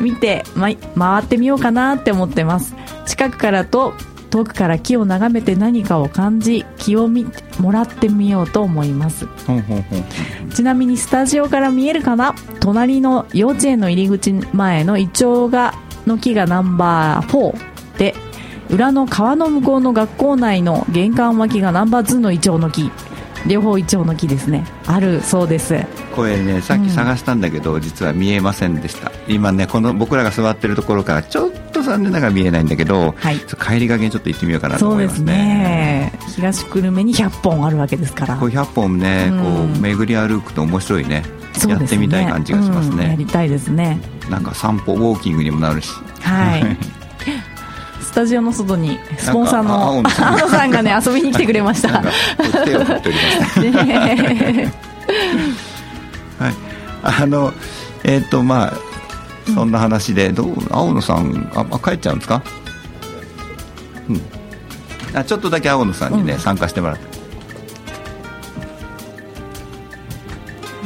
[0.00, 2.74] 見て、ま、回ってみようかなって思ってます。
[3.06, 3.94] 近くからと
[4.36, 9.26] 遠くから木を眺めて何かを感じ、気をもらってみようと思います。
[10.54, 12.34] ちなみにスタジオから見えるかな？
[12.60, 15.72] 隣の幼稚園の入り口前のイチョウが
[16.06, 18.14] の木がナンバー4で
[18.68, 22.90] 裏の川の向こうの学校内の玄関脇がナンバー2のイチョウの木
[23.46, 24.64] 両方イチョウの木ですね。
[24.86, 25.76] あるそうです。
[26.14, 29.12] これねさっき探したんだけど、実は見えませんでした。
[29.28, 33.38] 今ねこの僕らが座ってるところからちょっと残念ながら見えないんだけど、はい。
[33.38, 35.34] 帰りがけにちょっと行ってみようかなと思いますすね。
[35.34, 38.36] ね東久留米に100本あるわけですから。
[38.36, 39.72] こう100本ね、うん。
[39.72, 41.16] こう巡り歩くと面白いね。
[41.16, 41.22] ね。
[41.72, 43.98] やってみたい感じがしますうんやねりたいですね。
[44.28, 45.90] なんか散歩ウォーキングにもなるし。
[46.20, 46.62] はい。
[46.62, 46.92] ス
[48.16, 51.92] タジオの外にスポンサーのなんかあ青野さんがね遊びに来てくれました。
[51.92, 52.12] なんか
[52.64, 53.60] 手を振っております。
[53.60, 54.74] ね ね
[56.38, 56.54] はい、
[57.02, 57.52] あの
[58.04, 58.72] えっ、とまあ
[59.52, 62.42] そんな話で、どう青野さんああ帰っちゃうんですか？
[64.08, 64.22] うん。
[65.14, 66.38] あちょっとだけ青野さんにね、うん。
[66.38, 67.15] 参加してもらって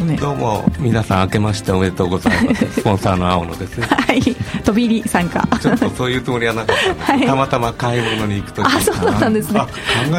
[0.04, 0.16] ね。
[0.16, 2.66] どうも皆さん明けましておめでとうございます。
[2.80, 3.80] スポンサーの青野です。
[3.82, 4.20] はい。
[4.20, 5.46] 飛び入り参加。
[5.60, 7.26] ちょっとそういうつもりはなかったんですはい。
[7.26, 9.60] たまたま買い物に行くときあそうだったんですね。
[9.60, 9.70] あ考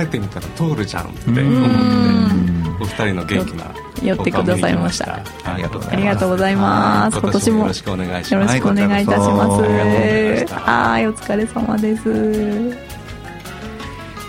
[0.02, 3.66] えてみたら通るじゃんって思ってお二人の元気な
[4.02, 5.20] 寄ってくださいました。
[5.46, 5.94] ありがとうございます。
[5.94, 7.16] ありがとうございます。
[7.16, 9.62] はい今年もよろしくお願いしよろますしくお願いいたします。
[9.62, 12.91] はいあお疲れ様です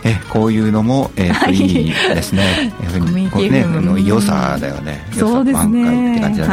[0.05, 2.73] えこういうのも、えーいい、いですね。
[2.93, 5.07] コミュニティこうね FM あの良さだよね。
[5.13, 6.47] そうです良さ満開って感じね。
[6.47, 6.53] だ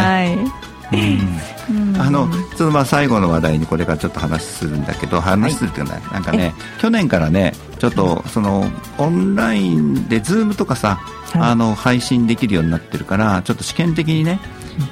[0.91, 8.65] ね、あのちょっとまあ最後の話題にこれからちょっと話するんだけど話するっていうかね、なんかね去年からねちょっとその
[8.97, 10.95] オンラインでズームとかさ、
[11.31, 11.41] はい。
[11.41, 14.39] あの配信できるようになってるからちょっと試験的にね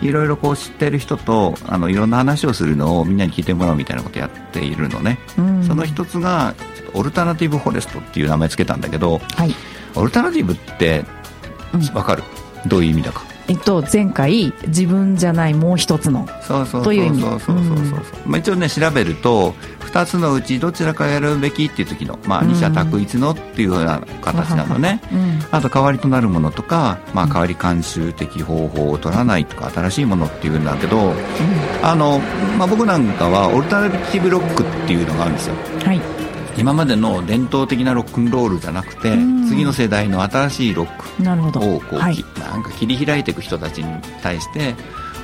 [0.02, 5.64] いろいろこう知ってる人とあのいろんな話をするのをみんなに聞いてもらうみたいなことやっているのね、うん。
[5.64, 6.54] その一つが
[6.98, 9.54] オルタナティブフォレストっていう名前つけたんだけどはい。
[9.96, 11.06] オルタナティブって
[11.74, 11.96] うん。
[11.96, 12.24] わかる、
[12.66, 13.24] どういう意味だか？
[13.50, 17.78] えっと前回自分じゃないもう一つのそうそうそうという意味そうそうそう。
[17.78, 22.50] そうそう、まあ、一応ね調べると2つのうちどちらかやるべきっていう時の、まあ、うん。
[22.50, 25.40] 二者択一のっていうような形なのね、うん。
[25.50, 31.14] あと代わりとなるものとか、まあ、代わり慣習的方法を取らないとか新しいものっていうんだけど
[31.82, 32.20] あの、
[32.58, 35.56] まあ、僕なんかはオルタナティブロックっていうのがあるんですよ。
[35.86, 36.17] はい
[36.58, 39.48] 今までの伝統的なロックンロールじゃなくてうん。
[39.48, 42.16] 次の世代の新しいロックをこう、はい。
[42.16, 44.76] きなんか切り開いていく人たちに対して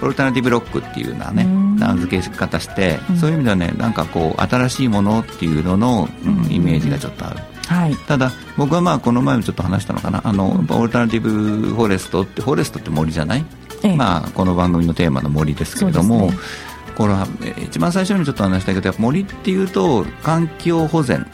[0.01, 1.75] オルタナティブロックっていうようなねうん。
[1.77, 3.17] 名付け方して、うん。
[3.17, 6.51] そういう意味ではねなんかこう新しいものっていうのの、うんうん。
[6.51, 7.39] イメージがちょっとある。
[7.67, 7.95] はい。
[7.95, 10.21] ただ僕はまあこの前もちょっと話したのかな。
[10.23, 13.45] あの、オルタナティブフォレストってフォレストって森じゃない、
[13.83, 13.95] ええ。
[13.95, 21.25] まあこの番組のテーマの森ですけれども、そうですねこれはえー一番最初にちょっと話したけど森っていうと環境保全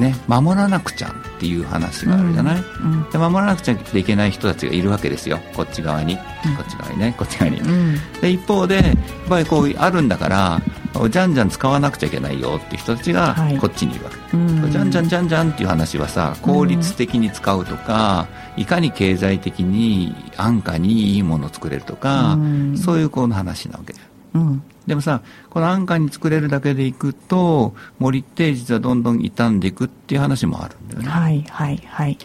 [0.00, 5.38] ね守らなくちゃっていう話があるじゃない、うんで守らなくちゃいけない人たちがいるわけですよ。
[5.54, 6.18] こっち側に、うん。
[6.56, 7.14] こっち側にね。
[7.16, 7.94] こっち側に、うん。
[8.20, 8.84] で一方でやっ
[9.28, 10.60] ぱりこうあるんだから
[11.10, 13.58] じゃんじゃん使わなくちゃいけないよっていう人たちがはい。
[13.58, 14.70] こっちにいるわけ、うん。
[14.70, 18.26] じゃんじゃんじゃんじゃんっていう話はさ効率的に使うとか、
[18.56, 22.76] いかに経済的に安価にいいものを作れるとか、うん。
[22.78, 23.94] そういうこう話なわけ
[24.36, 24.62] うん。
[24.86, 31.08] でもさこの安価に作れるだけでいくと森って実はどんどん傷んでいくっていう話もあるんだよね。
[31.08, 32.18] はいはいはい。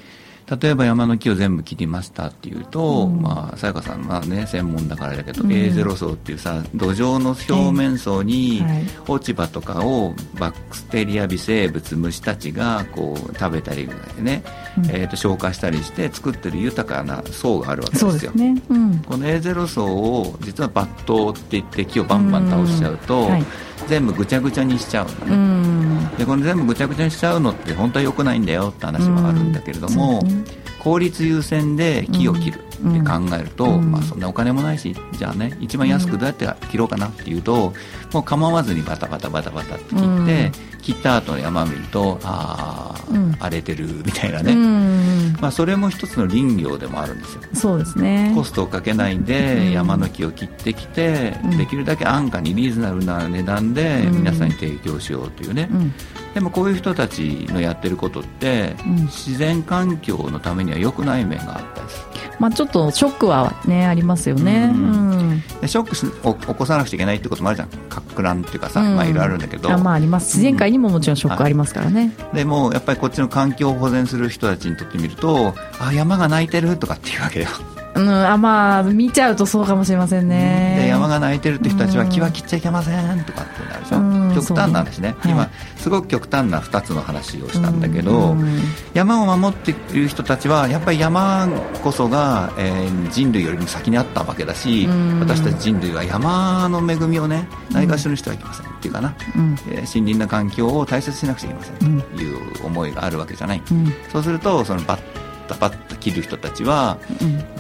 [0.62, 3.22] 例えば山の木を全部切りましたっていうと、うん。
[3.22, 5.50] まあ、さやかさんはね専門だからだけど、うん。
[5.50, 8.62] A0 層っていうさ土壌の表面層に
[9.08, 13.88] 落ち葉とかをバクテリア微生物虫たちがこう食べたり
[14.20, 14.44] ね、
[14.78, 14.86] うん。
[14.88, 18.32] えー、と消化したりして作ってる豊かな層があるわけですよ。
[18.32, 18.62] ね。
[18.70, 19.00] うん。
[19.00, 23.46] この A0 層を実は抜刀って言って木をバンバン倒しちゃうと、うんはい。
[23.88, 26.18] 全部ぐちゃぐちゃにしちゃうのね、うん。
[26.18, 30.44] でこの全部ぐちゃぐちゃにしちゃうのって本当は良くないんだよって話はあるんだけれども、ね。
[30.80, 33.92] 効率優先で木を切るって考えると、うん。
[33.92, 37.74] まあ、そんなお金もないしじゃあね一番安くどうやって切ろうかなっていうと、
[38.12, 40.52] もう構わずにバタバタバタバタって切って、うん。
[40.82, 43.36] 切った後の山見るとああ、うん。
[43.40, 47.42] 荒れてるみたいなうね、んまあ、それも一つの林業でもあるんですよ。
[47.54, 48.32] そうですね。
[48.36, 49.72] コストをかけないでうん。
[49.72, 51.58] 山の木を切ってきて、うん。
[51.58, 54.18] できるだけ安価にリーズナブルな値段でうん。
[54.18, 55.94] 皆さんに提供しようというね、うん。
[56.34, 58.96] でもこういう人たちのやってることって、うん。
[59.04, 62.11] 自然環境のためには良くない面があったりする
[62.42, 64.72] まあちょっとショックはねありますよね。
[64.74, 65.12] ううん。
[65.34, 67.70] んでショックしお起こさなくちゃいけないってこともあるじゃん。
[67.70, 68.96] か乱っていうかさ、うん。
[68.96, 70.38] まあいろいろあるんだけど、あまああります。
[70.38, 72.16] 自然界にももちろんショックありますからね。
[72.34, 77.48] でもやっぱりこっちの環境を保全する人たちにとってみるとあ山が泣いてるとかっていうわけよ。
[77.94, 78.10] うん。
[78.10, 80.78] あまあ見ちゃうとそうかもしれませんね。
[80.82, 82.10] で山が泣いてるって人たちはうん。
[82.10, 84.11] 木は切っちゃいけませんとかってなるでしょ、うん
[84.42, 85.38] 極端な話ね、そうね。
[85.38, 85.48] はい。
[85.48, 88.62] 今すごく極端な2つの話をしたんだけど、うん。
[88.94, 91.48] 山を守っている人たちはやっぱり山
[91.84, 95.20] こそが、えー人類よりも先にあったわけだし、うん。
[95.20, 99.56] 私たち人類は山の恵みをねないがしろにしてはいけませんっていうかな、うん。
[99.68, 103.94] えー森林な環境を大切にしなくちゃいけませんという思いがあるわけじゃない、うん。
[104.12, 105.00] そうするとそのバッ
[105.48, 106.98] タバッタ切る人たちは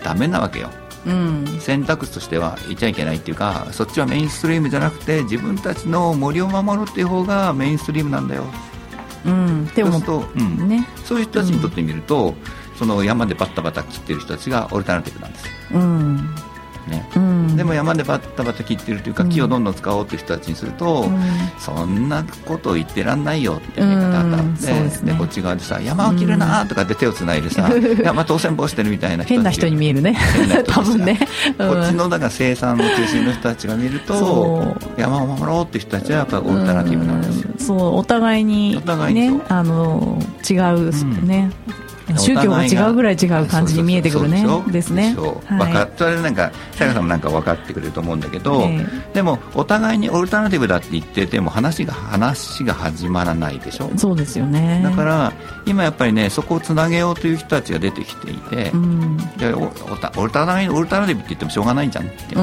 [0.03, 0.69] ダメなわけよ
[1.05, 1.45] うん。
[1.59, 8.45] 選択肢としてはいちゃいけないっていうかそっちはメインストリームじゃなくて自分たちの森を守るっていう方がメインストリームなんだよ。
[9.25, 9.65] うん。
[9.65, 10.67] って思そうと、うん。
[10.67, 10.87] ね。
[11.05, 12.35] そういう人たちにとってみると、
[12.77, 16.35] その山でバッタバタ切ってる人たちがオルタナティブなんですよ、うん
[16.91, 17.09] ね。
[17.15, 17.55] うん。
[17.55, 21.19] でも山でバッタバタ切ってるというか、うん木をどんどん使おうっていう人たちにすると、うん。
[21.57, 24.55] そんなこと言ってらんないよって見方があって、うん。
[24.55, 25.15] ですね。
[25.17, 27.69] こっち側でさ山を切るなとかって手をつないでさ、
[28.03, 30.17] 山当選棒してるみたいな人変な人に見えるね。
[30.67, 31.17] 多分ね。
[31.57, 37.49] こっちのだから生産の中心の人たちが見るとそ山を守ろうっていう人たちはやっぱりオルタナティブなんですよ。
[37.53, 37.65] うん。
[37.65, 40.91] そうお互いにお互いにあの違う
[41.25, 44.45] ね、お宗教が違うぐらい違う感じに見えてくるね。
[44.67, 45.13] ですね。
[45.15, 45.55] そう。
[45.57, 53.91] わかそなんかさやかさんもなんか分かってくれると思うんだけど、えでもお互いにオルタナティブだって言ってても話が話が始まらないでしょ。
[53.97, 54.81] そうですよね。
[54.83, 55.33] だから
[55.65, 58.71] 今やっぱりねそこをつなげようという人たちが出てきていて、
[59.53, 62.35] おおたオルタナオルタナティブって言ってもしょうがないじゃんって。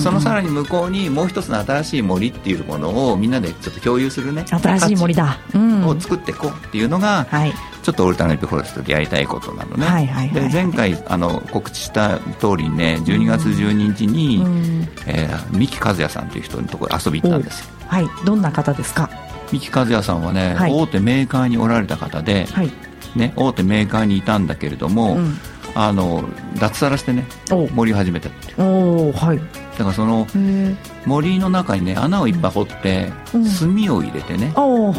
[0.00, 4.44] そのさらに向こうにもう一つの新しい森っていうものをみんなでちょっと共有するね。
[4.48, 5.38] 新しい森だ。
[5.54, 5.86] うん。
[5.86, 14.88] を作っていこうっていうのが、はいちょっとオルタナティブフォレストでやりたいことなのね、はいはいはいで前回あの告知した通りにね12月12日に、うん。
[15.06, 17.66] えー三木和也さんという人のところに遊び行ったんですよ。
[17.86, 18.08] はい。
[18.24, 19.08] どんな方ですか？
[19.50, 20.72] 三木和也さんはね、はい。
[20.72, 22.70] 大手メーカーにおられた方で、はい。
[23.16, 25.36] ね、大手メーカーにいたんだけれども、うん。
[25.74, 28.62] あの脱サラしてねお森を始めたっていう。
[28.62, 29.40] おーはい
[29.80, 33.44] だからそのへ森の中にね穴をいっぱい掘って、うん。
[33.48, 34.52] 炭を入れてね、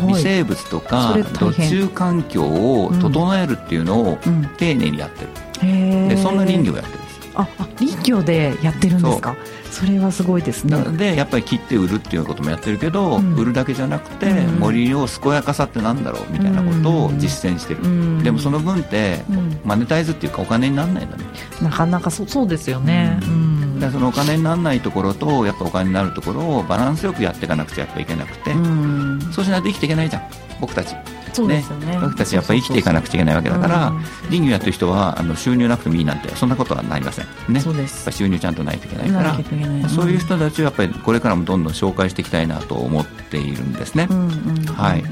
[0.08, 4.50] 微生物とか土中環境を整えるっていうのをうん。
[4.58, 5.30] 丁寧にやってる、
[5.62, 7.18] へでそんな林業業やってるんです。
[7.28, 9.36] よああ林業でやってるんですか？
[9.72, 10.84] それはすごいですね。
[10.98, 13.36] でやっぱり切って売るっていうこともやってるけど、うん。
[13.36, 14.60] 売るだけじゃなくて、うん。
[14.60, 18.24] 森を健やかさってなんだろうみたいなことを実践してる、うん。
[18.24, 19.60] でもその分ってうん。
[19.64, 21.24] マネタイズっていうかお金にならないんだね。
[21.62, 23.20] なかなかそそうですよね。
[23.22, 23.41] ううん
[23.82, 29.20] だからそのお金にならないところとやっぱお金になるところをバランスよくやっていかなくちゃやっぱいけなくて、うん。
[29.34, 30.96] そうしないと生きていけないじゃん僕たち
[31.34, 31.98] そうですよね。
[32.02, 34.00] 僕たちやっぱり生きていかなくちゃいけないわけだからうん。
[34.30, 37.26] 林業やってる人はあの収入なくてもいいなんてそんなことはなりません。
[37.50, 37.60] ね。
[37.60, 38.06] そうです。
[38.06, 45.04] ぱ収入ちゃんとないといけないかならそういう人たちをやっぱりこれからもどんどん紹介していきたいなと思っているんですね、うんうんうんはい。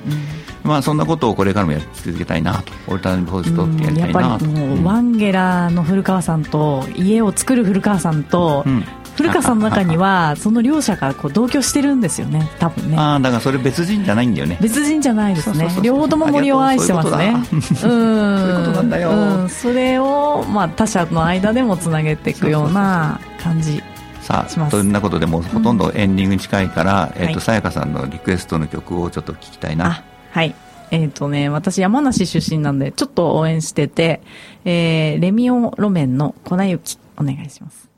[0.63, 4.83] まあそんなことをこれからもやり続けたいなとオルタナティブホストってやりたいやっぱなと、りもう、うん。
[4.83, 8.83] ワンゲラの古川さんと家を作る古川さんと、うん
[9.19, 12.49] 古川さんの中にはその両者がこう同居してるんですよね。
[12.57, 12.97] 多分ね。
[12.97, 14.57] ああだからそれ別人じゃないんだよね。
[14.61, 15.69] 別人じゃないですね。
[15.83, 17.35] 両方とも森を愛してますね。
[17.51, 18.39] うそういううん。
[18.39, 19.09] そういうことなんだよ。
[19.09, 19.49] うん。
[19.49, 23.83] それを、まあ、他者の間でもつなげていくような感じ
[24.21, 27.33] さあそんなことでもうほとんどエンディングに近いから、えっ、はい。
[27.33, 29.87] とさやかさんのリクエストの曲をちょっと聞きたいな。
[29.87, 30.55] あはい。
[30.91, 34.21] えっ、とね、私山梨出身なんで、ちょっと応援してて、
[34.63, 37.88] えー、レミオ路面の粉雪、お願いします。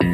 [0.00, 0.06] は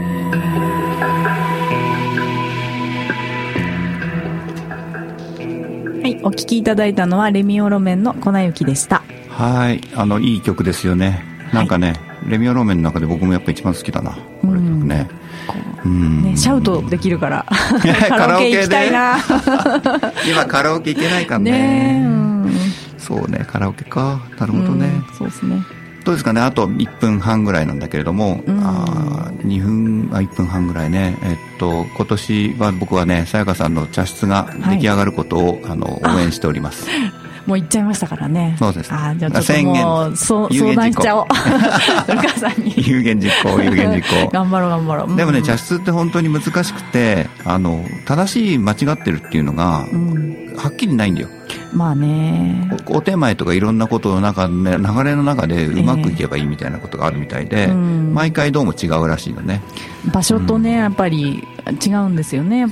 [6.05, 9.03] い、お聴きいただいたのはレミオ路面の粉雪でした。
[9.29, 11.25] はいあのいい曲ですよね。
[11.53, 11.95] なんかね、
[12.29, 14.19] レミオローメンの中で僕もやっぱ一番好きだなこ
[14.49, 15.09] れ曲ね。
[15.85, 16.23] うん。
[16.25, 19.17] ね、シャウトできるから、 カカラオケ行きたいな。
[20.29, 21.51] 今カラオケ行けないからね。
[21.51, 22.53] ねえ、うん。
[22.99, 24.21] そうねカラオケか。
[24.39, 25.63] なるほどね、うんそうですね。
[26.11, 36.89] どうですかねあと1分半ぐらいなんだけれども、うんあー2分あ1分半ぐらいねえっと今年は僕はねさやかさんの茶室が出来上がることを、あの応援しております
[37.47, 38.57] もう行っちゃいましたからね。
[38.59, 41.27] そうですあーじゃあちょっともう、そう相談しちゃおう。
[42.07, 42.75] 古川さんに。
[42.77, 45.17] 有言実行有言実行頑張ろう頑張ろう。
[45.17, 50.55] でもね、うん茶室って本当に難しくて、あの、正しい間違ってるっていうのが、うん。
[50.57, 51.29] はっきりないんだよ。
[51.73, 52.71] まあね。
[52.87, 59.63] おお手前とかいろんなことの中で、ね、流れの中でうまくいけばいいみたいなことがあるみたいで、うん毎回どうも違うらしいのね。
[60.13, 61.47] 場所とね、やっぱり
[61.87, 62.67] 違うんですよね。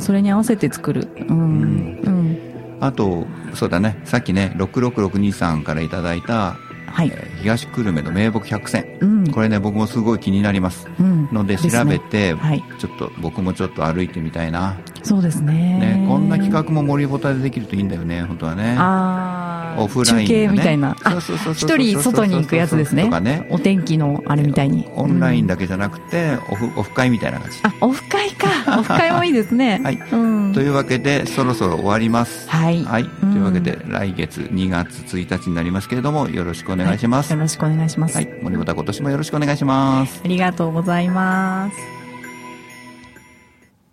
[0.00, 1.08] それに合わせて作る。
[1.28, 2.00] うん。
[2.02, 2.38] うん。
[2.80, 7.12] あと、そうだね、さっきね、66623さんからいただいた、はい。
[7.14, 8.98] えー東久留米の名木百選。
[9.00, 9.30] うん。
[9.30, 10.86] これね、僕もすごい気になります。
[10.98, 11.28] うん。
[11.32, 12.62] ので、調べて、はい。
[12.78, 14.76] ちょっと、僕もちょっと歩いてみたいな。
[15.02, 15.52] そうですね。
[15.78, 18.76] ね、こんな企画も森ボタでできるといいんだよね、本当はね。
[18.78, 19.82] ああ。
[19.82, 20.96] オフラインでね中継みたいな。
[21.04, 23.46] あそうそうそうそう一人外に行くやつですねとかね。
[23.50, 24.88] お天気のあれみたいに。
[24.94, 25.50] オンラインだ。
[25.50, 27.58] だけじゃなくて、オフ、オフ会みたいな感じ。
[27.62, 28.48] あ、オフ会か。
[28.78, 29.80] オフ会もいいですね。
[29.82, 30.52] はいうん。
[30.52, 32.48] というわけで、そろそろ終わります。
[32.48, 32.84] はい。
[32.84, 33.04] はい。
[33.04, 37.32] というわけで、来月2月1日になりますけれども、よろしくお願いします。
[37.32, 38.16] よろしくお願いします。
[38.16, 38.28] はい。
[38.42, 40.20] 森本今年もよろしくお願いします。
[40.24, 41.99] ありがとうございます。